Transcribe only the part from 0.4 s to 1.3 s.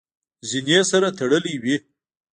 زینه سره